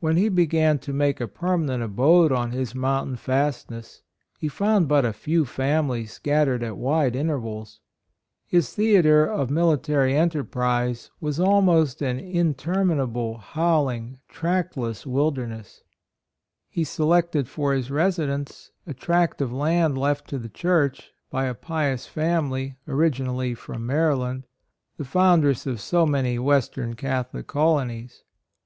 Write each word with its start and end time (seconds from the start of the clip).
When 0.00 0.18
he 0.18 0.28
began 0.28 0.78
to 0.80 0.92
make 0.92 1.22
a 1.22 1.26
per 1.26 1.56
manent 1.56 1.82
abode 1.82 2.32
on 2.32 2.50
his 2.50 2.74
mountain 2.74 3.16
fast 3.16 3.70
ness, 3.70 4.02
he 4.38 4.46
found 4.46 4.88
but 4.88 5.06
a 5.06 5.12
few 5.14 5.46
families, 5.46 6.12
scattered 6.12 6.62
at 6.62 6.76
wide 6.76 7.16
intervals. 7.16 7.80
His 8.44 8.74
theatre 8.74 9.24
of 9.24 9.48
missionary 9.50 10.14
enterprise 10.14 10.88
HIS 10.90 11.06
ESTATE. 11.06 11.14
51 11.26 11.26
was 11.28 11.40
almost 11.40 12.02
an 12.02 12.20
interminable, 12.20 13.38
howl 13.38 13.88
ing, 13.88 14.18
trackless 14.28 15.06
wilderness. 15.06 15.82
He 16.68 16.84
se 16.84 17.04
lected 17.04 17.48
for 17.48 17.72
his 17.72 17.90
residence 17.90 18.70
a 18.86 18.92
tract 18.92 19.40
of 19.40 19.50
land 19.50 19.96
left 19.96 20.28
to 20.28 20.38
the 20.38 20.50
Church 20.50 21.10
by 21.30 21.46
a 21.46 21.54
pious 21.54 22.06
family, 22.06 22.76
originally 22.86 23.54
from 23.54 23.86
Maryland, 23.86 24.46
the 24.98 25.06
foundress 25.06 25.66
of 25.66 25.80
so 25.80 26.04
many 26.04 26.38
Western 26.38 26.92
Catholic 26.92 27.46
colonies. 27.46 28.24